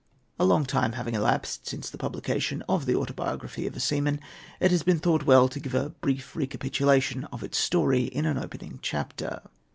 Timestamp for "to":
5.47-5.59